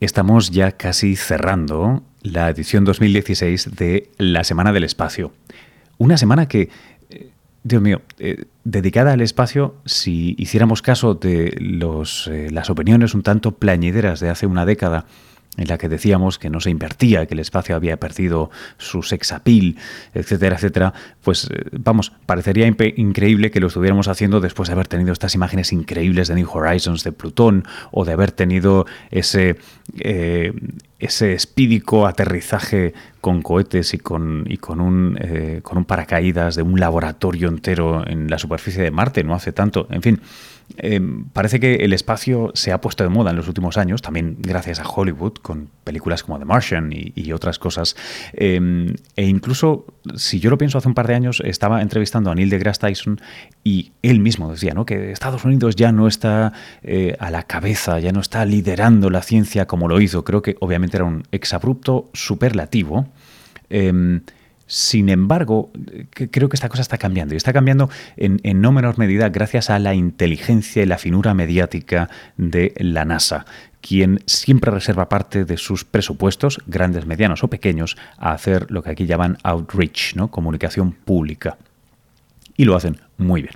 [0.00, 5.32] Estamos ya casi cerrando la edición 2016 de la Semana del Espacio.
[5.98, 6.68] Una semana que,
[7.10, 7.30] eh,
[7.64, 13.24] Dios mío, eh, dedicada al espacio, si hiciéramos caso de los, eh, las opiniones un
[13.24, 15.06] tanto plañideras de hace una década,
[15.58, 19.76] en la que decíamos que no se invertía, que el espacio había perdido su sexapil,
[20.14, 25.34] etcétera, etcétera, pues vamos, parecería increíble que lo estuviéramos haciendo después de haber tenido estas
[25.34, 29.56] imágenes increíbles de New Horizons de Plutón o de haber tenido ese,
[30.98, 36.62] ese espídico aterrizaje con cohetes y con, y con, un, eh, con un paracaídas de
[36.62, 39.88] un laboratorio entero en la superficie de Marte, no hace tanto.
[39.90, 40.20] En fin,
[40.76, 41.00] eh,
[41.32, 44.80] parece que el espacio se ha puesto de moda en los últimos años, también gracias
[44.80, 47.96] a Hollywood, con películas como The Martian y, otras cosas.
[48.32, 49.86] Eh, e incluso,
[50.16, 53.20] si yo lo pienso, hace un par de años estaba entrevistando a Neil deGrasse Tyson
[53.64, 54.86] y él mismo decía ¿no?
[54.86, 56.52] que Estados Unidos ya no está
[57.18, 60.24] a la cabeza, ya no está liderando la ciencia como lo hizo.
[60.24, 63.06] Creo que obviamente era un exabrupto superlativo.
[64.68, 65.72] Sin embargo,
[66.10, 67.88] creo que esta cosa está cambiando y está cambiando
[68.18, 73.46] en, no menor medida gracias a la inteligencia y la finura mediática de la NASA,
[73.80, 78.90] quien siempre reserva parte de sus presupuestos, grandes, medianos o pequeños, a hacer lo que
[78.90, 80.30] aquí llaman outreach, ¿no?
[80.30, 81.56] comunicación pública.
[82.58, 83.54] Y lo hacen muy bien.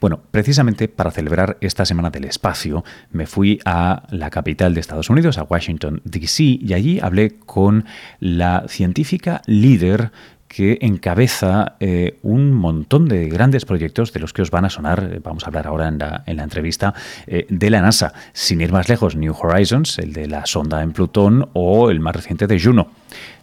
[0.00, 5.10] Bueno, precisamente para celebrar esta Semana del Espacio me fui a la capital de Estados
[5.10, 7.84] Unidos, a Washington, D.C., y allí hablé con
[8.18, 10.10] la científica líder
[10.50, 15.08] que encabeza eh, un montón de grandes proyectos de los que os van a sonar,
[15.12, 16.92] eh, vamos a hablar ahora en la, entrevista,
[17.28, 18.12] eh, de la NASA.
[18.32, 22.16] Sin ir más lejos, New Horizons, el de la sonda en Plutón, o el más
[22.16, 22.88] reciente de Juno.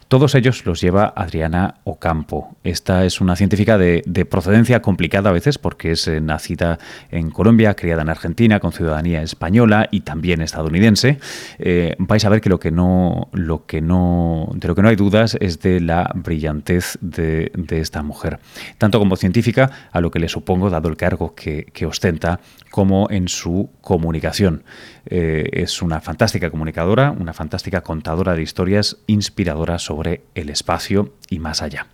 [0.08, 2.55] Todos ellos los lleva Adriana Ocampo.
[2.63, 6.80] Esta es una científica de, procedencia complicada a veces porque es eh, nacida
[7.11, 11.19] en Colombia, criada en Argentina, con ciudadanía española y también estadounidense.
[11.59, 14.88] Eh, vais a ver que lo que no, lo que no, de lo que no
[14.88, 18.39] hay dudas es de la brillantez de, esta mujer,
[18.77, 22.39] tanto como científica, a lo que le supongo, dado el cargo que ostenta,
[22.71, 24.64] como en su comunicación.
[25.10, 31.40] Eh, es una fantástica comunicadora, una fantástica contadora de historias inspiradoras sobre el espacio y
[31.40, 31.88] más allá.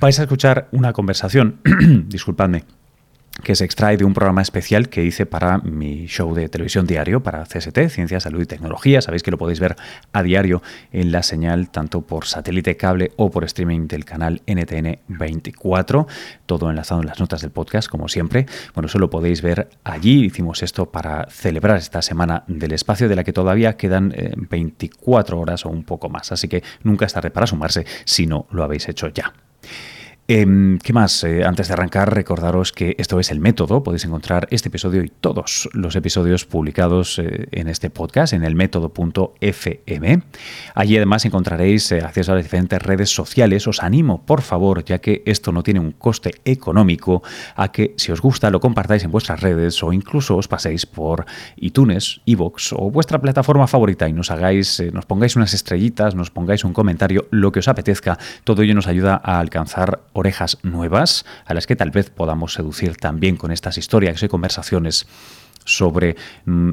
[0.00, 1.60] Vais a escuchar una conversación,
[2.08, 2.64] disculpadme,
[3.42, 7.22] que se extrae de un programa especial que hice para mi show de televisión diario
[7.22, 9.02] para CST, Ciencia, Salud y Tecnología.
[9.02, 9.76] Sabéis que lo podéis ver
[10.12, 10.62] a diario
[10.92, 16.06] en la señal tanto por satélite cable o por streaming del canal NTN 24,
[16.46, 18.46] todo enlazado en las notas del podcast como siempre.
[18.74, 20.24] Bueno, eso lo podéis ver allí.
[20.26, 25.40] Hicimos esto para celebrar esta semana del espacio de la que todavía quedan 24 eh,
[25.40, 28.62] horas o un poco más, así que nunca es tarde para sumarse si no lo
[28.62, 29.32] habéis hecho ya.
[30.26, 31.22] Em, ¿Qué más?
[31.24, 33.82] Eh, antes de arrancar, recordaros que esto es el método.
[33.82, 38.54] Podéis encontrar este episodio y todos los episodios publicados eh, en este podcast en el
[38.54, 40.22] método.fm.
[40.74, 43.66] Allí además encontraréis eh, acceso a las diferentes redes sociales.
[43.66, 47.22] Os animo, por favor, ya que esto no tiene un coste económico,
[47.54, 51.26] a que si os gusta lo compartáis en vuestras redes o incluso os paséis por
[51.56, 56.64] iTunes, iVoox o vuestra plataforma favorita y nos hagáis, nos pongáis unas estrellitas, nos pongáis
[56.64, 58.18] un comentario, lo que os apetezca.
[58.44, 62.96] Todo ello nos ayuda a alcanzar orejas nuevas a las que tal vez podamos seducir
[62.96, 65.06] también con estas historias y conversaciones
[65.64, 66.72] sobre mm,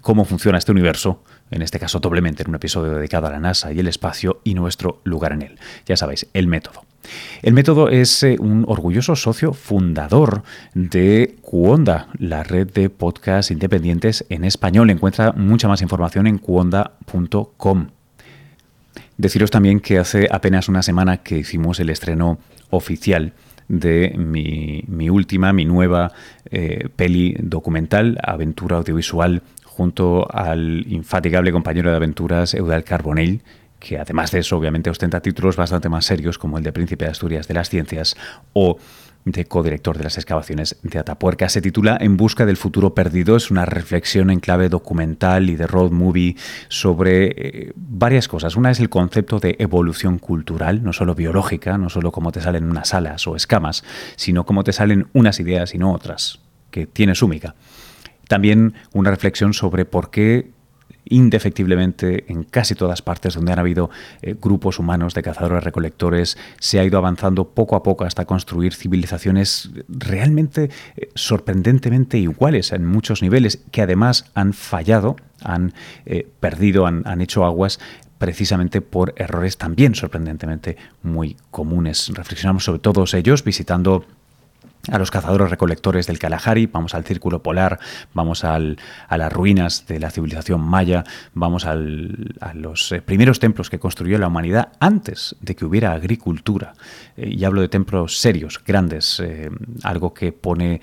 [0.00, 3.72] cómo funciona este universo, en este caso doblemente en un episodio dedicado a la NASA
[3.72, 5.58] y el espacio y nuestro lugar en él.
[5.86, 6.84] Ya sabéis, el método.
[7.42, 10.42] El método es eh, un orgulloso socio fundador
[10.74, 14.90] de Cuonda, la red de podcasts independientes en español.
[14.90, 17.88] Encuentra mucha más información en cuonda.com.
[19.18, 22.38] Deciros también que hace apenas una semana que hicimos el estreno
[22.70, 23.32] oficial
[23.68, 26.12] de mi, última, mi nueva
[26.50, 33.42] eh, peli documental, aventura audiovisual, junto al infatigable compañero de aventuras Eudal Carbonell,
[33.78, 37.10] que además de eso obviamente ostenta títulos bastante más serios como el de Príncipe de
[37.10, 38.16] Asturias de las Ciencias
[38.52, 38.78] o
[39.26, 41.48] de codirector de las excavaciones de Atapuerca.
[41.48, 43.36] Se titula En busca del futuro perdido.
[43.36, 46.36] Es una reflexión en clave documental y de road movie
[46.68, 48.54] sobre eh, varias cosas.
[48.54, 52.70] Una es el concepto de evolución cultural, no solo biológica, no solo cómo te salen
[52.70, 53.82] unas alas o escamas,
[54.14, 56.38] sino cómo te salen unas ideas y no otras,
[56.70, 57.56] que tiene su miga.
[58.28, 60.50] También una reflexión sobre por qué
[61.08, 63.90] indefectiblemente en casi todas partes donde han habido
[64.22, 68.74] eh, grupos humanos de cazadores recolectores, se ha ido avanzando poco a poco hasta construir
[68.74, 75.74] civilizaciones realmente eh, sorprendentemente iguales en muchos niveles, que además han fallado, han
[76.06, 77.78] eh, perdido, han, han hecho aguas
[78.18, 82.08] precisamente por errores también sorprendentemente muy comunes.
[82.14, 84.06] Reflexionamos sobre todos ellos visitando
[84.90, 87.78] a los cazadores recolectores del Kalahari, vamos al Círculo Polar,
[88.14, 91.04] vamos a las ruinas de la civilización maya,
[91.34, 96.74] vamos a los eh, primeros templos que construyó la humanidad antes de que hubiera agricultura.
[97.16, 99.50] Eh, y hablo de templos serios, grandes, eh,
[99.82, 100.80] algo que pone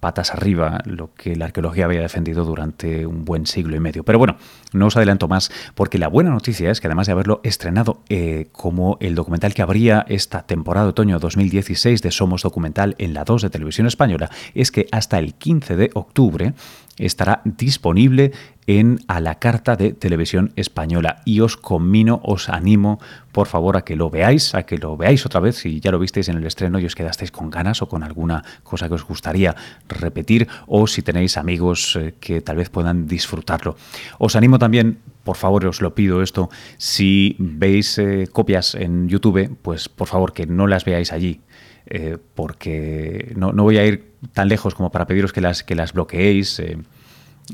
[0.00, 4.04] patas arriba lo que la arqueología había defendido durante un buen siglo y medio.
[4.04, 4.36] Pero bueno,
[4.72, 8.02] no os adelanto más porque la buena noticia es que además de haberlo estrenado
[8.52, 13.24] como el documental que abría esta temporada de otoño 2016 de Somos Documental en la
[13.24, 16.54] 2 de Televisión Española es que hasta el 15 de octubre
[16.98, 18.32] estará disponible
[18.66, 21.22] en a la carta de Televisión Española.
[21.24, 23.00] Y os conmino, os animo
[23.32, 25.56] por favor a que lo veáis, a que lo veáis otra vez.
[25.56, 28.44] Si ya lo visteis en el estreno y os quedasteis con ganas o con alguna
[28.62, 29.56] cosa que os gustaría
[29.88, 33.76] repetir o si tenéis amigos eh, que tal vez puedan disfrutarlo.
[34.18, 39.58] Os animo también por favor, os lo pido esto, si veis eh, copias en YouTube,
[39.60, 41.42] pues por favor que no las veáis allí,
[41.90, 45.94] eh, porque no, voy a ir tan lejos como para pediros que las, que las
[45.94, 46.58] bloqueéis.
[46.58, 46.76] Eh,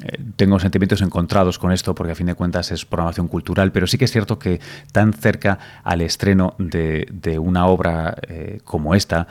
[0.03, 3.87] eh, tengo sentimientos encontrados con esto porque a fin de cuentas es programación cultural, pero
[3.87, 4.61] sí que es cierto que
[4.91, 8.17] tan cerca al estreno de, una obra
[8.65, 9.29] como esta,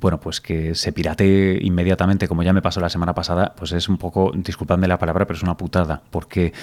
[0.00, 3.90] bueno, pues que se piratee inmediatamente, como ya me pasó la semana pasada, pues es
[3.90, 6.54] un poco, disculpadme la palabra, pero es una putada, porque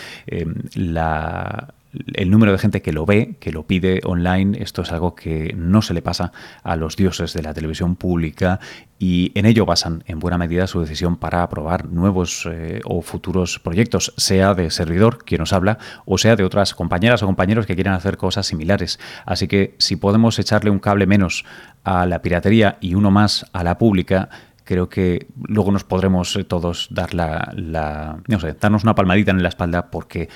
[0.74, 1.75] la
[2.13, 5.53] el número de gente que lo ve, que lo pide online, esto es algo que
[5.57, 6.31] no se le pasa
[6.63, 8.59] a los dioses de la televisión pública
[8.97, 13.59] y en ello basan en buena medida su decisión para aprobar nuevos eh, o futuros
[13.59, 17.75] proyectos, sea de servidor, quien nos habla, o sea de otras compañeras o compañeros que
[17.75, 19.00] quieran hacer cosas similares.
[19.25, 21.45] Así que si podemos echarle un cable menos
[21.83, 24.30] a la piratería y uno más a la pública,
[24.65, 29.41] creo que luego nos podremos eh, todos dar la, no sé, darnos una palmadita en
[29.41, 30.27] la espalda porque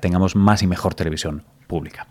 [0.00, 2.08] tengamos más y mejor televisión pública.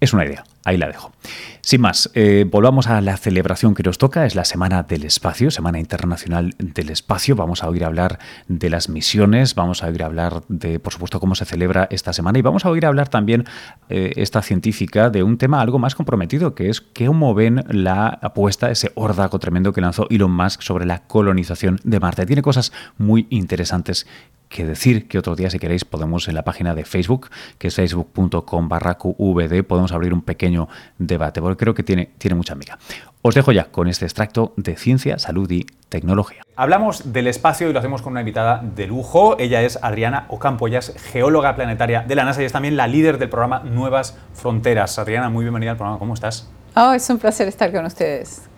[0.00, 1.12] Es una idea, ahí la dejo.
[1.60, 5.50] Sin más, eh, volvamos a la celebración que nos toca, es la Semana del Espacio,
[5.50, 7.36] Semana Internacional del Espacio.
[7.36, 8.18] Vamos a oír hablar
[8.48, 12.38] de las misiones, vamos a oír hablar de, por supuesto, cómo se celebra esta semana
[12.38, 13.44] y vamos a oír hablar también,
[13.90, 18.70] eh, esta científica, de un tema algo más comprometido, que es cómo ven la apuesta,
[18.70, 22.24] ese órdago tremendo que lanzó Elon Musk sobre la colonización de Marte.
[22.24, 24.06] Tiene cosas muy interesantes
[24.50, 27.74] que decir que otro día, si queréis, podemos en la página de Facebook, que es
[27.76, 30.68] facebook.com barra QVD, podemos abrir un pequeño
[30.98, 32.76] debate, porque creo que tiene, tiene mucha amiga.
[33.22, 36.42] Os dejo ya con este extracto de ciencia, salud y tecnología.
[36.56, 39.36] Hablamos del espacio y lo hacemos con una invitada de lujo.
[39.38, 42.88] Ella es Adriana Ocampo, ella es geóloga planetaria de la NASA y es también la
[42.88, 44.98] líder del programa Nuevas Fronteras.
[44.98, 46.50] Adriana, muy bienvenida al programa, ¿cómo estás?
[46.74, 48.49] Oh, es un placer estar con ustedes.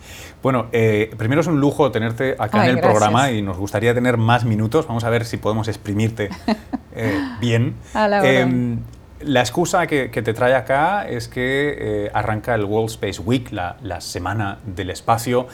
[0.42, 4.16] Bueno, eh, primero es un lujo tenerte acá en el programa y nos gustaría tener
[4.16, 4.86] más minutos.
[4.86, 6.30] Vamos a ver si podemos exprimirte
[6.96, 7.76] eh, bien.
[7.94, 8.80] Em,
[9.20, 14.00] la excusa que, te trae acá es que eh, arranca el World Space Week, la,
[14.00, 15.46] Semana del Espacio.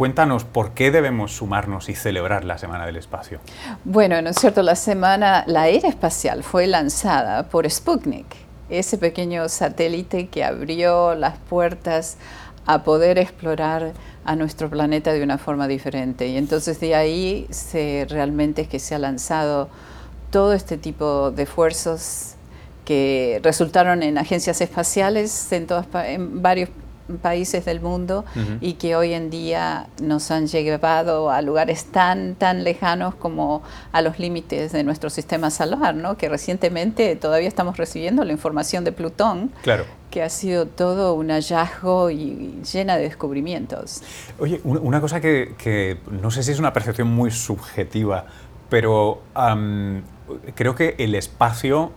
[0.00, 3.38] Cuéntanos por qué debemos sumarnos y celebrar la Semana del Espacio.
[3.84, 4.62] Bueno, ¿no es cierto?
[4.62, 8.24] La semana, la era espacial fue lanzada por Sputnik,
[8.70, 12.16] ese pequeño satélite que abrió las puertas
[12.66, 13.92] a poder explorar
[14.24, 16.28] a nuestro planeta de una forma diferente.
[16.28, 19.68] Y entonces de ahí se, realmente es que se ha lanzado
[20.30, 22.34] todo este tipo de esfuerzos
[22.84, 26.68] que resultaron en agencias espaciales en, todas, en varios
[27.22, 28.24] países del mundo
[28.60, 34.00] y que hoy en día nos han llevado a lugares tan, tan lejanos como a
[34.00, 36.16] los límites de nuestro sistema solar, ¿no?
[36.16, 39.50] que recientemente todavía estamos recibiendo la información de Plutón.
[39.62, 44.02] Claro que ha sido todo un hallazgo y llena de descubrimientos.
[44.38, 48.26] Oye, una cosa que, no sé si es una percepción muy subjetiva,
[48.68, 49.22] pero
[50.54, 51.92] creo que el espacio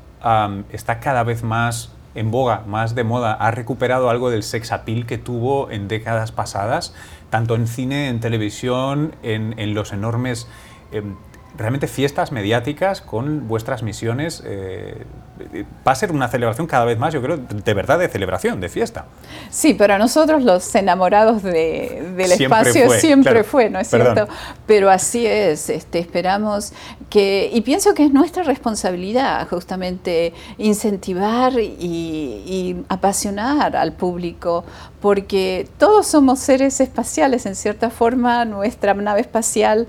[0.71, 5.07] está cada vez más en boga, más de moda, ha recuperado algo del sex appeal
[5.07, 6.93] que tuvo en décadas pasadas,
[7.31, 10.47] tanto en cine, en televisión, en, los enormes...
[10.91, 11.15] Em,
[11.57, 14.43] realmente fiestas mediáticas con vuestras misiones.
[14.45, 15.03] Eh,
[15.85, 18.69] va a ser una celebración cada vez más, yo creo, de verdad de celebración, de
[18.69, 19.05] fiesta.
[19.49, 24.27] Sí, pero a nosotros los enamorados del espacio siempre fue, ¿no es cierto?
[24.67, 26.73] Pero así es, este, esperamos
[27.09, 34.63] que, y pienso que es nuestra responsabilidad justamente incentivar y, y apasionar al público,
[35.01, 39.87] porque todos somos seres espaciales, en cierta forma, nuestra nave espacial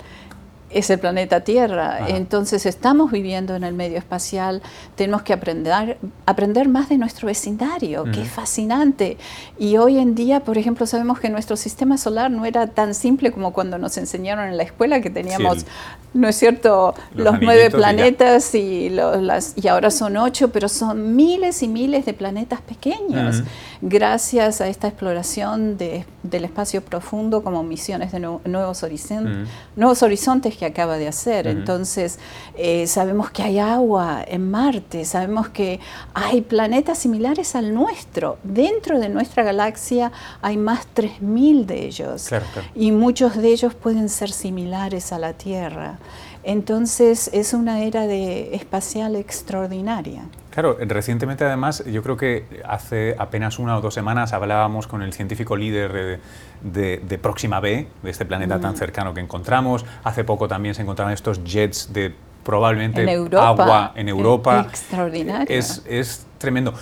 [0.74, 2.08] es el planeta Tierra.
[2.08, 4.60] Entonces estamos viviendo en el medio espacial,
[4.96, 9.16] tenemos que aprender, aprender más de nuestro vecindario, que es fascinante.
[9.58, 13.30] Y hoy en día, por ejemplo, sabemos que nuestro sistema solar no era tan simple
[13.30, 15.64] como cuando nos enseñaron en la escuela que teníamos,
[16.12, 21.62] ¿no es cierto?, los, nueve planetas y, las, y ahora son ocho, pero son miles
[21.62, 23.42] y miles de planetas pequeños.
[23.86, 30.56] Gracias a esta exploración de del espacio profundo como misiones de nuevos, horizontes, nuevos horizontes
[30.56, 31.46] que acaba de hacer.
[31.46, 32.18] Entonces,
[32.56, 35.80] eh, sabemos que hay agua en Marte, sabemos que
[36.14, 38.38] hay planetas similares al nuestro.
[38.42, 40.10] Dentro de nuestra galaxia
[40.40, 42.30] hay más 3.000 de ellos.
[42.74, 45.98] Y muchos de ellos pueden ser similares a la Tierra.
[46.42, 50.22] Entonces es una era de espacial extraordinaria.
[50.54, 55.12] Claro, recientemente además, yo creo que hace apenas una o dos semanas hablábamos con el
[55.12, 56.20] científico líder
[56.62, 58.76] de, Próxima B, de este planeta tan mm.
[58.76, 59.84] cercano que encontramos.
[60.04, 63.04] Hace poco también se encontraron estos jets de probablemente
[63.36, 64.66] agua en Europa.
[64.68, 65.58] Extraordinario.
[65.58, 66.72] Es, es tremendo.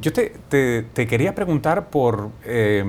[0.00, 2.30] Yo te, te, quería preguntar por...
[2.44, 2.84] Eh,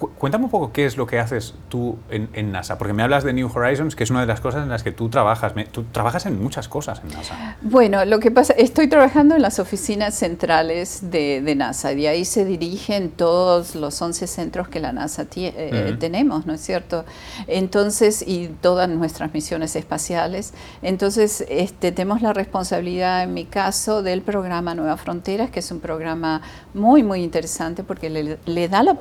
[0.00, 3.34] Cuéntame un poco qué es lo que haces tú en, NASA, porque me hablas de
[3.34, 5.52] New Horizons, que es una de las cosas en las que tú trabajas.
[5.70, 7.56] tú trabajas en muchas cosas en NASA.
[7.60, 12.46] Bueno, lo que pasa, estoy trabajando en las oficinas centrales de, NASA, de ahí se
[12.46, 17.04] dirigen todos los 11 centros que la NASA eh, tenemos, ¿no es cierto?
[17.46, 20.54] Entonces, y todas nuestras misiones espaciales.
[20.80, 25.80] Entonces, este, tenemos la responsabilidad, en mi caso, del programa Nueva Fronteras, que es un
[25.80, 26.40] programa
[26.72, 28.96] muy, muy interesante porque le, da la,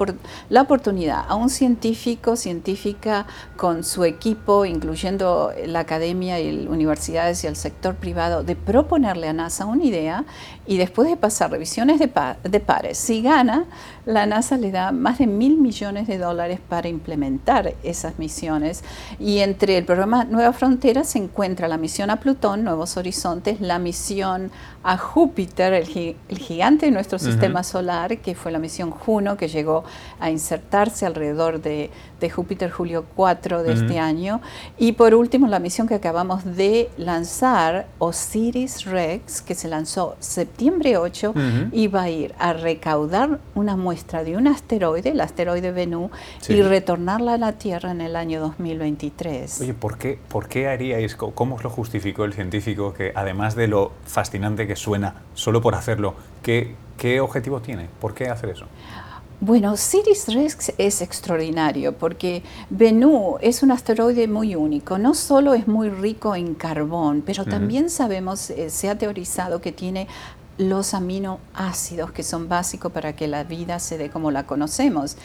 [0.49, 0.88] la oportunidad
[1.27, 3.27] a un científico, científica
[3.57, 9.33] con su equipo, incluyendo la academia y universidades y el sector privado, de proponerle a
[9.33, 10.25] NASA una idea
[10.69, 13.65] y después de pasar revisiones de, pares, si gana,
[14.05, 18.83] la NASA le da más de mil millones de dólares para implementar esas misiones.
[19.19, 23.79] Y entre el programa Nueva Frontera se encuentra la misión a Plutón, Nuevos Horizontes, la
[23.79, 24.51] misión
[24.83, 29.83] a Júpiter, el, gigante de nuestro sistema solar, que fue la misión Juno, que llegó
[30.19, 31.89] a insertarse alrededor de,
[32.27, 34.41] Júpiter Julio 4 de este año.
[34.79, 40.97] Y por último, la misión que acabamos de lanzar, Osiris Rex, que se lanzó septiembre
[40.97, 41.33] 8
[41.71, 46.09] y va a ir a recaudar una muestra de un asteroide, el asteroide Bennu,
[46.47, 49.61] y retornarla a la Tierra en el año 2023.
[49.61, 53.67] Oye, ¿por qué, ¿por qué haríais, cómo os lo justificó el científico que además de
[53.67, 57.87] lo fascinante que suena solo por hacerlo, ¿qué, qué objetivo tiene?
[57.99, 58.65] ¿Por qué hacer eso?
[59.41, 64.97] Bueno, Ciris Rex es extraordinario porque Bennu es un asteroide muy único.
[64.97, 69.71] No solo es muy rico en carbón, pero también sabemos, eh, se ha teorizado que
[69.71, 70.09] tiene
[70.59, 75.15] los aminoácidos que son básicos para que la vida se dé como la conocemos.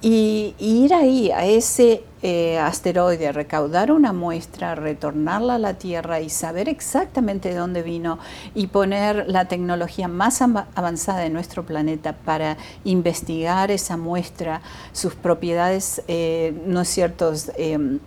[0.00, 6.30] Y, ir ahí a ese eh, asteroide, recaudar una muestra, retornarla a la Tierra y
[6.30, 8.20] saber exactamente de dónde vino
[8.54, 16.02] y poner la tecnología más avanzada de nuestro planeta para investigar esa muestra, sus propiedades,
[16.06, 17.98] eh, no es cierto, em,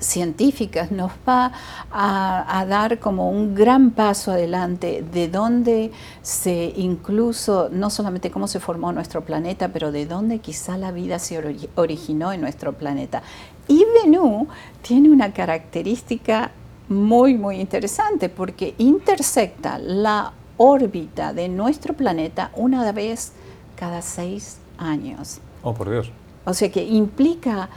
[0.00, 1.52] científicas nos va
[1.90, 8.60] a, dar como un gran paso adelante de dónde se incluso, no solamente cómo se
[8.60, 11.42] formó nuestro planeta, pero de dónde quizá la vida se
[11.74, 13.22] originó en nuestro planeta.
[13.66, 14.48] Y Venú
[14.82, 16.50] tiene una característica
[16.88, 23.32] muy, muy interesante porque intersecta la órbita de nuestro planeta una vez
[23.76, 25.40] cada seis años.
[25.62, 26.10] Oh, por Dios.
[26.44, 27.68] O sea que implica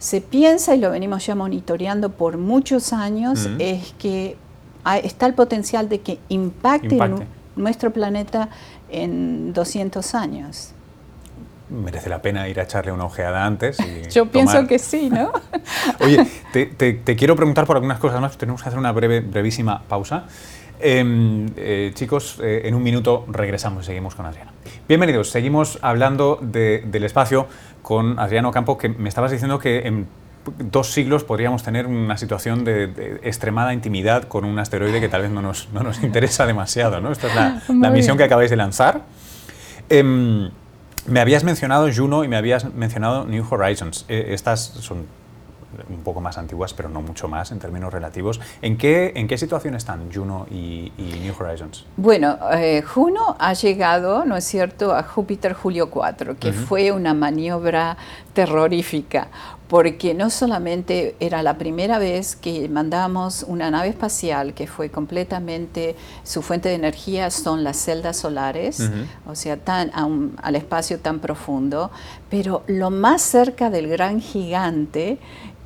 [0.00, 4.36] se piensa, y lo venimos ya monitoreando por muchos años, es que
[5.04, 6.98] está el potencial de que impacte,
[7.54, 8.48] nuestro planeta
[8.88, 10.72] en 200 años.
[11.68, 13.76] Merece la pena ir a echarle una ojeada antes.
[14.10, 15.32] Yo pienso que sí, ¿no?
[16.00, 20.24] Oye, te, quiero preguntar por algunas cosas más, tenemos que hacer una breve, brevísima pausa.
[20.82, 24.52] Em, eh, chicos, eh, en un minuto regresamos y seguimos con Adriana.
[24.88, 27.46] Bienvenidos, seguimos hablando del espacio
[27.82, 30.08] con Adriano Campo, que me estabas diciendo que en
[30.58, 35.30] dos siglos podríamos tener una situación de, extremada intimidad con un asteroide que tal vez
[35.30, 37.00] no nos, no nos interesa demasiado.
[37.00, 37.12] ¿no?
[37.12, 39.02] Esta es la, la misión que acabáis de lanzar.
[39.90, 40.50] Em,
[41.06, 44.06] me habías mencionado Juno y me habías mencionado New Horizons.
[44.08, 45.04] Eh, estas son
[45.88, 48.40] un poco más antiguas, pero no mucho más en términos relativos.
[48.62, 51.86] ¿En qué, en qué situación están Juno y, New Horizons?
[51.96, 57.14] Bueno, eh, Juno ha llegado, ¿no es cierto?, a Júpiter Julio 4, que fue una
[57.14, 57.96] maniobra
[58.32, 59.28] terrorífica,
[59.70, 65.94] porque no solamente era la primera vez que mandamos una nave espacial que fue completamente,
[66.24, 68.90] su fuente de energía son las celdas solares,
[69.28, 69.92] o sea, tan,
[70.42, 71.92] al espacio tan profundo,
[72.28, 75.20] pero lo más cerca del gran gigante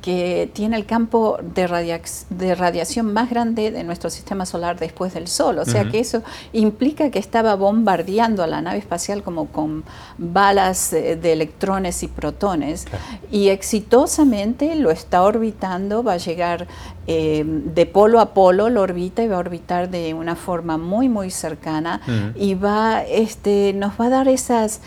[0.05, 5.57] que tiene el campo de, radiación más grande de nuestro sistema solar después del Sol.
[5.57, 6.21] O sea que eso
[6.53, 9.83] implica que estaba bombardeando a la nave espacial como con
[10.19, 12.85] balas eh, de electrones y protones
[13.31, 16.67] y exitoso exitosamente lo está orbitando, va a llegar
[17.07, 21.07] eh, de polo a polo, lo orbita y va a orbitar de una forma muy,
[21.07, 22.01] muy cercana
[22.35, 24.81] y va, este, nos va a dar esas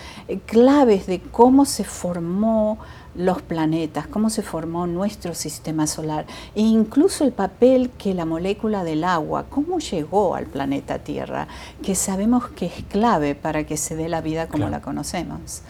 [0.45, 2.79] claves de cómo se formó
[3.15, 8.85] los planetas, cómo se formó nuestro sistema solar e incluso el papel que la molécula
[8.85, 11.49] del agua, cómo llegó al planeta Tierra,
[11.83, 15.63] que sabemos que es clave para que se dé la vida como la conocemos.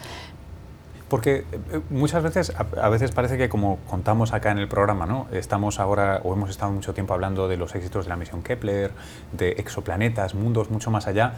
[1.08, 5.26] Porque eh, muchas veces, a, veces parece que como contamos acá en el programa, ¿no?
[5.32, 8.92] estamos ahora o hemos estado mucho tiempo hablando de los éxitos de la misión Kepler,
[9.32, 11.34] de exoplanetas, mundos mucho más allá,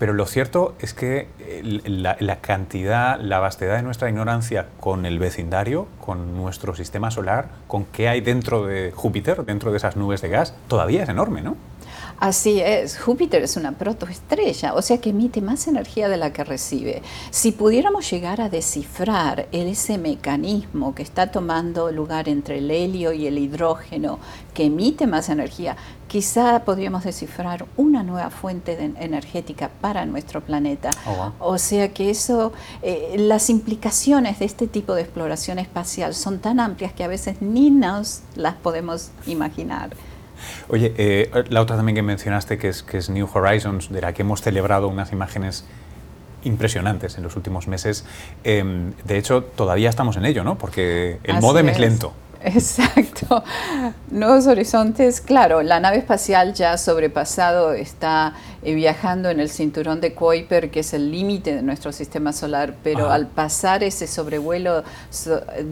[0.00, 5.18] pero lo cierto es que eh, la, cantidad, la vastedad de nuestra ignorancia con el
[5.18, 10.22] vecindario, con nuestro sistema solar, con qué hay dentro de Júpiter, dentro de esas nubes
[10.22, 11.58] de gas, todavía es enorme, ¿no?
[12.20, 16.44] Así es, Júpiter es una protoestrella, o sea que emite más energía de la que
[16.44, 17.00] recibe.
[17.30, 23.26] Si pudiéramos llegar a descifrar ese mecanismo que está tomando lugar entre el helio y
[23.26, 24.18] el hidrógeno,
[24.52, 30.90] que emite más energía, quizá podríamos descifrar una nueva fuente energética para nuestro planeta.
[31.06, 36.38] Oh, o sea que eso, eh, las implicaciones de este tipo de exploración espacial son
[36.40, 39.96] tan amplias que a veces ni nos las podemos imaginar.
[40.68, 44.12] Oye, eh, la otra también que mencionaste, que es, que es New Horizons, de la
[44.12, 45.64] que hemos celebrado unas imágenes
[46.44, 48.04] impresionantes en los últimos meses.
[48.44, 50.56] Em, de hecho, todavía estamos en ello, ¿no?
[50.56, 52.12] Porque el modem es lento.
[52.44, 53.44] Exacto.
[54.10, 60.14] Nuevos horizontes, claro, la nave espacial ya sobrepasado está eh, viajando en el cinturón de
[60.14, 64.84] Kuiper, que es el límite de nuestro sistema solar, pero al pasar ese sobrevuelo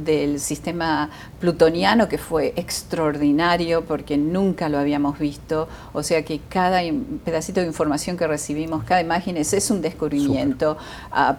[0.05, 1.09] del sistema
[1.41, 6.81] plutoniano, que fue extraordinario porque nunca lo habíamos visto, o sea que cada
[7.25, 10.77] pedacito de información que recibimos, cada imagen es, un descubrimiento.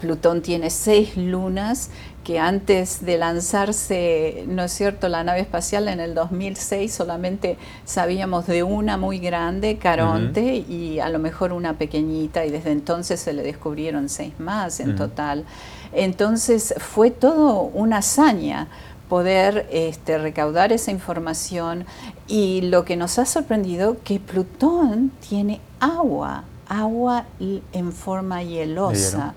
[0.01, 1.89] Plutón tiene seis lunas
[2.23, 8.45] que antes de lanzarse, ¿no es cierto?, la nave espacial en el 2006 solamente sabíamos
[8.45, 13.33] de una muy grande, Caronte, y a lo mejor una pequeñita, y desde entonces se
[13.33, 15.45] le descubrieron seis más en total.
[15.93, 18.67] Entonces fue todo una hazaña
[19.07, 21.85] poder este, recaudar esa información
[22.27, 29.33] y lo que nos ha sorprendido que Plutón tiene agua, agua en forma hielosa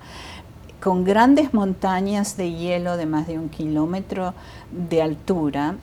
[0.83, 4.33] con grandes montañas de hielo de más de un kilómetro
[4.89, 5.75] de altura.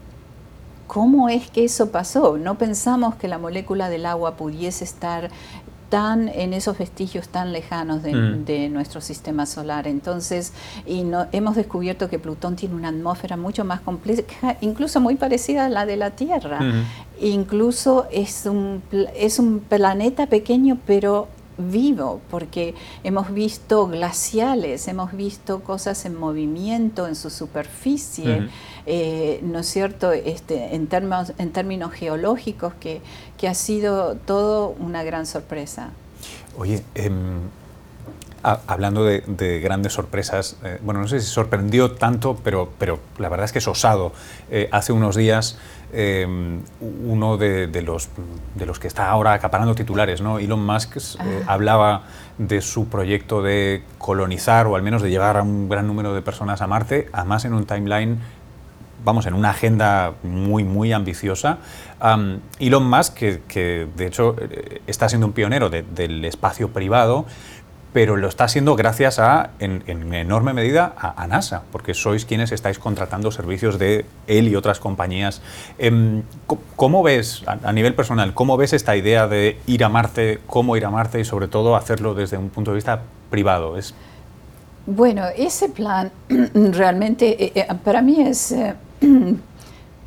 [0.87, 2.37] ¿Cómo es que eso pasó?
[2.37, 5.31] No pensamos que la molécula del agua pudiese estar
[5.89, 8.73] tan en esos vestigios tan lejanos de, mm.
[8.73, 9.89] nuestro sistema solar.
[9.89, 10.53] Entonces,
[10.87, 15.65] y no, hemos descubierto que Plutón tiene una atmósfera mucho más compleja, incluso muy parecida
[15.65, 16.61] a la de la Tierra.
[16.61, 16.85] Mm.
[17.23, 18.83] Incluso es un,
[19.17, 21.29] es un planeta pequeño, pero
[21.61, 28.49] vivo, porque hemos visto glaciales, hemos visto cosas en movimiento en su superficie,
[28.87, 33.01] eh, ¿no es cierto?, este, en, términos, en términos geológicos, que,
[33.39, 35.91] que ha sido todo una gran sorpresa.
[36.59, 36.83] Oye,
[38.43, 43.29] em, hablando de, grandes sorpresas, eh, bueno, no sé si sorprendió tanto, pero, pero la
[43.29, 44.13] verdad es que es osado.
[44.51, 45.59] Eh, hace unos días
[45.93, 48.09] em, uno de, los,
[48.55, 50.39] de los que está ahora acaparando titulares, ¿no?
[50.39, 51.53] Elon Musk, eh, ah.
[51.53, 52.03] hablaba
[52.39, 56.23] de su proyecto de colonizar o al menos de llevar a un gran número de
[56.23, 58.19] personas a Marte, además en un timeline
[59.05, 61.59] vamos, en una agenda muy, muy ambiciosa.
[62.59, 64.37] Elon Musk, que, que, de hecho
[64.87, 67.27] está siendo un pionero del espacio privado,
[67.93, 69.83] pero lo está haciendo gracias a, en,
[70.15, 75.43] enorme medida, a, NASA, porque sois quienes estáis contratando servicios de él y otras compañías.
[75.79, 76.23] Em,
[76.77, 80.85] ¿Cómo ves, a, nivel personal, cómo ves esta idea de ir a Marte, cómo ir
[80.85, 83.77] a Marte y sobre todo hacerlo desde un punto de vista privado?
[83.77, 83.95] Es...
[84.87, 86.11] Bueno, ese plan
[86.55, 88.53] realmente eh, eh, para mí es...
[88.53, 88.75] Eh,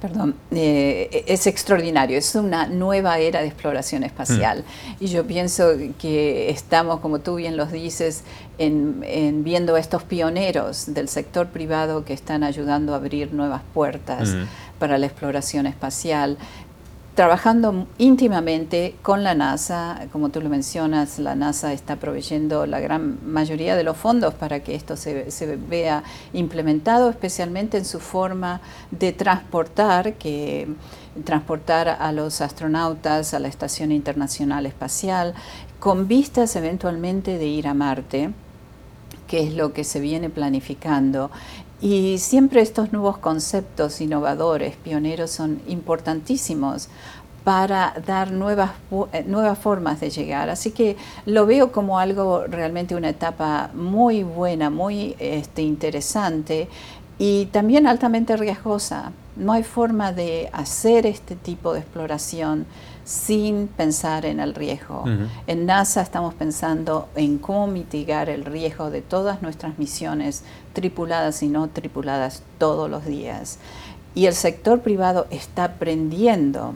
[0.03, 4.65] perdón, eh, es extraordinario, es una nueva era de exploración espacial.
[4.99, 5.03] Mm.
[5.05, 8.23] Y yo pienso que estamos, como tú bien los dices,
[8.57, 14.27] en, viendo a estos pioneros del sector privado que están ayudando a abrir nuevas puertas
[14.27, 14.41] mm.
[14.77, 16.37] para la exploración espacial
[17.15, 23.19] trabajando íntimamente con la NASA, como tú lo mencionas, la NASA está proveyendo la gran
[23.25, 25.25] mayoría de los fondos para que esto se,
[25.69, 30.67] vea implementado, especialmente en su forma de transportar, que
[31.23, 35.35] transportar a los astronautas a la Estación Internacional Espacial,
[35.79, 38.31] con vistas eventualmente de ir a Marte
[39.33, 41.31] que es lo que se viene planificando
[41.83, 46.87] y siempre estos nuevos conceptos innovadores, pioneros, son importantísimos
[47.43, 48.71] para dar nuevas,
[49.11, 50.49] eh, nuevas formas de llegar.
[50.49, 56.69] Así que lo veo como algo realmente una etapa muy buena, muy este, interesante
[57.19, 59.11] y también altamente riesgosa.
[59.35, 62.65] No hay forma de hacer este tipo de exploración
[63.05, 65.05] sin pensar en el riesgo.
[65.47, 71.49] En NASA estamos pensando en cómo mitigar el riesgo de todas nuestras misiones, tripuladas y
[71.49, 73.59] no tripuladas, todos los días.
[74.15, 76.75] Y el sector privado está aprendiendo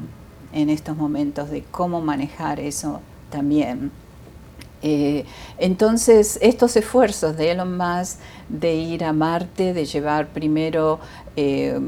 [0.53, 3.91] en estos momentos de cómo manejar eso también.
[4.81, 5.25] Eh,
[5.57, 10.99] entonces, estos esfuerzos de Elon Musk de ir a Marte, de llevar primero,
[11.39, 11.79] eh,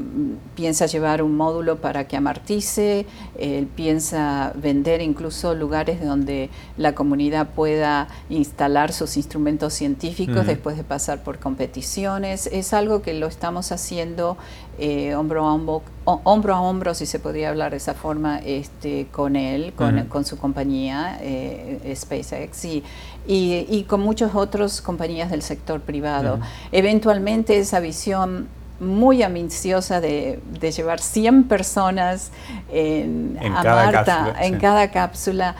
[0.54, 3.04] piensa llevar un módulo para que amartice,
[3.36, 10.84] él piensa vender incluso lugares donde la comunidad pueda instalar sus instrumentos científicos después de
[10.84, 12.46] pasar por competiciones.
[12.46, 14.36] Es algo que lo estamos haciendo
[14.78, 19.08] eh, hombro, a hombro, hombro a hombro, si se podría hablar de esa forma, este,
[19.10, 22.84] con él, con, su compañía eh, SpaceX y,
[23.26, 26.38] y, con muchas otras compañías del sector privado.
[26.70, 32.30] Eventualmente esa visión muy ambiciosa de, llevar 100 personas
[32.72, 35.54] en, a Marta en cada cápsula,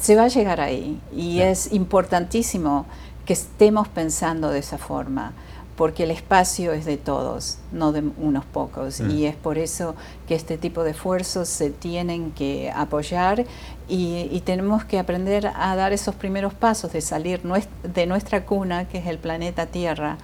[0.00, 1.00] se va a llegar ahí.
[1.14, 2.86] Y es importantísimo
[3.24, 5.32] que estemos pensando de esa forma
[5.76, 9.00] porque el espacio es de todos, no de unos pocos.
[9.00, 9.10] Mm.
[9.10, 9.94] Y es por eso
[10.26, 13.44] que este tipo de esfuerzos se tienen que apoyar
[13.88, 17.40] y, tenemos que aprender a dar esos primeros pasos de salir
[17.82, 20.18] de nuestra cuna, que es el planeta Tierra,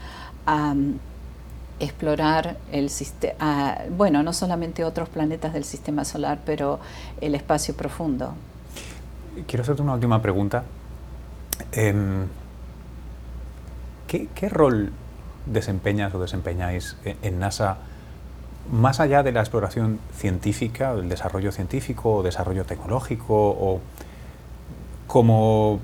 [0.47, 0.75] a
[1.81, 6.79] explorar el sistema, bueno, no solamente otros planetas del sistema solar, pero
[7.21, 8.35] el espacio profundo.
[9.47, 10.65] Quiero hacerte una última pregunta.
[11.73, 12.27] Em,
[14.07, 14.93] ¿qué, ¿Qué rol
[15.47, 17.79] desempeñas o desempeñáis en NASA
[18.71, 23.81] más allá de la exploración científica, el desarrollo científico o desarrollo tecnológico, o
[25.07, 25.81] como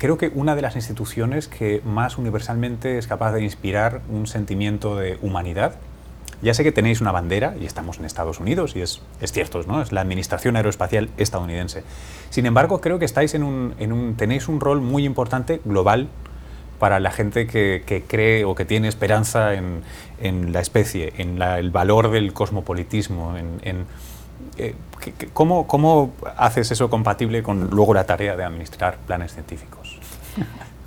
[0.00, 4.96] creo que una de las instituciones que más universalmente es capaz de inspirar un sentimiento
[4.96, 5.74] de humanidad.
[6.40, 9.82] Ya sé que tenéis una bandera y estamos en Estados Unidos y es, cierto, ¿no?
[9.82, 11.84] es la Administración Aeroespacial Estadounidense.
[12.30, 16.08] Sin embargo, creo que estáis en un, en tenéis un rol muy importante global
[16.78, 22.10] para la gente que, cree o que tiene esperanza en, la especie, en el valor
[22.10, 23.84] del cosmopolitismo, en,
[24.56, 24.74] eh,
[25.34, 29.89] ¿cómo, haces eso compatible con luego la tarea de administrar planes científicos?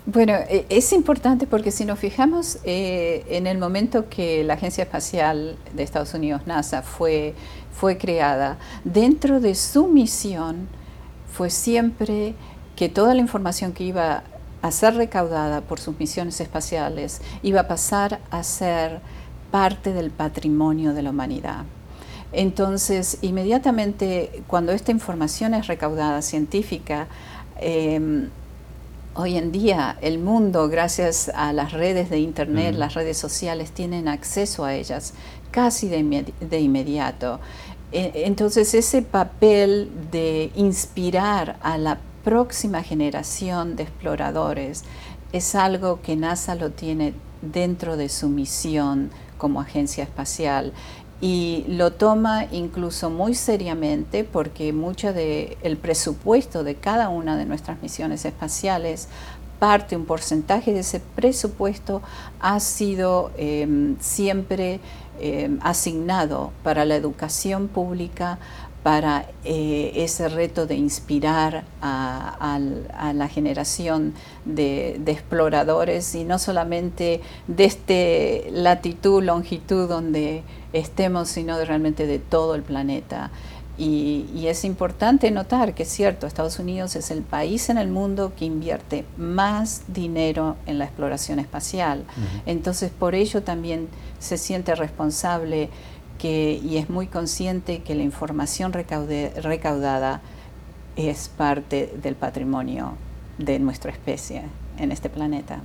[0.06, 4.84] Bueno, e, es importante porque si nos fijamos eh, en el momento que la Agencia
[4.84, 7.36] Espacial de Estados Unidos, NASA, fue,
[7.72, 10.68] fue creada, dentro de su misión
[11.32, 12.36] fue siempre
[12.76, 14.24] que toda la información que iba
[14.62, 19.00] a ser recaudada por sus misiones espaciales iba a pasar a ser
[19.52, 21.64] parte del patrimonio de la humanidad.
[22.32, 27.08] Entonces, inmediatamente cuando esta información es recaudada científica,
[27.60, 28.30] em,
[29.16, 34.08] hoy en día el mundo, gracias a las redes de Internet, las redes sociales, tienen
[34.08, 35.14] acceso a ellas
[35.52, 37.40] casi de, de inmediato.
[37.92, 44.84] E, entonces, ese papel de inspirar a la próxima generación de exploradores
[45.32, 50.74] es algo que NASA lo tiene dentro de su misión como agencia espacial
[51.24, 57.82] y lo toma incluso muy seriamente porque mucho del presupuesto de cada una de nuestras
[57.82, 59.08] misiones espaciales
[59.58, 62.02] parte, un porcentaje de ese presupuesto
[62.42, 64.82] ha sido em, siempre
[65.22, 68.38] em, asignado para la educación pública,
[68.84, 72.60] para eh, ese reto de inspirar a,
[73.16, 81.66] la generación de, exploradores y no solamente de este latitud, longitud donde estemos, sino de
[81.66, 83.32] realmente de todo el planeta.
[83.78, 88.34] Y, es importante notar que es cierto, Estados Unidos es el país en el mundo
[88.38, 92.04] que invierte más dinero en la exploración espacial.
[92.46, 93.88] Entonces, por ello también
[94.20, 95.70] se siente responsable
[96.24, 100.22] y es muy consciente que la información recaudada
[100.96, 102.94] es parte del patrimonio
[103.38, 104.44] de nuestra especie
[104.78, 105.62] en este planeta.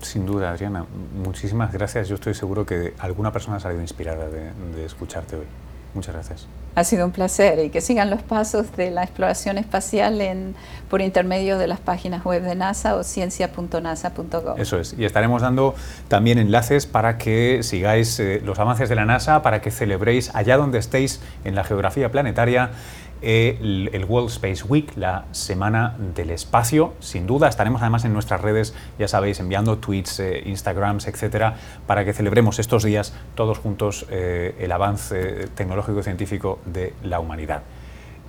[0.00, 0.84] Sin duda, Adriana.
[1.14, 2.08] Muchísimas gracias.
[2.08, 5.46] Yo estoy seguro que alguna persona ha salido inspirada de escucharte hoy.
[5.94, 6.46] Muchas gracias.
[6.76, 10.54] Ha sido un placer y que sigan los pasos de la exploración espacial en,
[10.88, 14.60] por intermedio de las páginas web de NASA o ciencia.nasa.gov.
[14.60, 15.74] Eso es, y estaremos dando
[16.06, 20.56] también enlaces para que sigáis eh, los avances de la NASA, para que celebréis allá
[20.56, 22.70] donde estéis en la geografía planetaria
[23.22, 26.94] el, World Space Week, la Semana del Espacio.
[27.00, 31.56] Sin duda, estaremos además en nuestras redes, ya sabéis, enviando tweets, eh, Instagrams, etcétera,
[31.86, 37.20] para que celebremos estos días todos juntos eh, el avance tecnológico y científico de la
[37.20, 37.62] humanidad.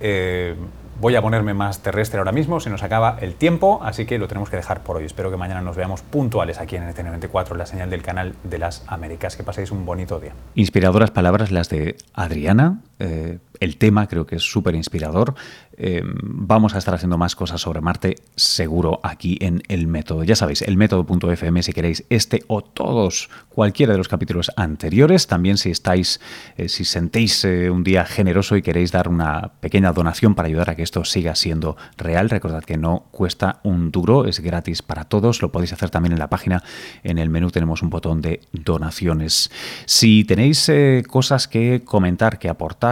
[0.00, 0.56] Eh,
[1.00, 4.28] voy a ponerme más terrestre ahora mismo, se nos acaba el tiempo, así que lo
[4.28, 5.04] tenemos que dejar por hoy.
[5.04, 8.84] Espero que mañana nos veamos puntuales aquí en NT94, la señal del canal de las
[8.86, 9.36] Américas.
[9.36, 10.32] Que paséis un bonito día.
[10.54, 12.80] Inspiradoras palabras las de Adriana.
[13.04, 15.34] Eh, el tema creo que es súper inspirador.
[15.76, 20.24] Eh, vamos a estar haciendo más cosas sobre Marte, seguro, aquí en El Método.
[20.24, 25.28] Ya sabéis, el método.fm si queréis este o todos, cualquiera de los capítulos anteriores.
[25.28, 26.20] También si estáis,
[26.56, 30.74] eh, si sentéis un día generoso y queréis dar una pequeña donación para ayudar a
[30.74, 35.40] que esto siga siendo real, recordad que no cuesta un duro, es gratis para todos.
[35.40, 36.62] Lo podéis hacer también en la página.
[37.04, 39.50] En el menú tenemos un botón de donaciones.
[39.86, 40.70] Si tenéis
[41.08, 42.91] cosas que comentar, que aportar,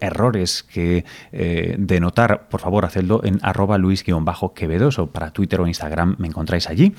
[0.00, 6.14] errores que eh, denotar, por favor, hacedlo en arroba luis-quevedo o para Twitter o Instagram
[6.18, 6.94] me encontráis allí.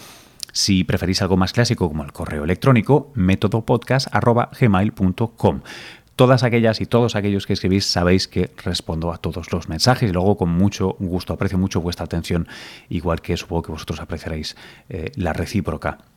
[0.52, 5.62] Si preferís algo más clásico como el correo electrónico, métodopodcast.gmail.com.
[6.16, 10.14] Todas aquellas y todos aquellos que escribís sabéis que respondo a todos los mensajes y
[10.14, 12.48] luego con mucho gusto aprecio mucho vuestra atención,
[12.88, 14.56] igual que supongo que vosotros apreciaréis
[14.90, 16.13] eh, la recíproca.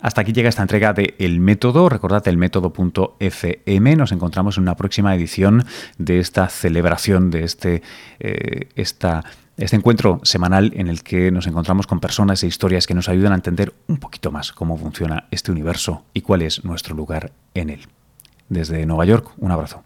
[0.00, 1.88] Hasta aquí llega esta entrega de El Método.
[1.88, 3.96] Recordad el método.fm.
[3.96, 5.64] Nos encontramos en una próxima edición
[5.98, 7.82] de esta celebración, de este,
[8.20, 13.08] eh, este encuentro semanal en el que nos encontramos con personas e historias que nos
[13.08, 17.32] ayudan a entender un poquito más cómo funciona este universo y cuál es nuestro lugar
[17.54, 17.86] en él.
[18.48, 19.84] Desde Nueva York, un abrazo.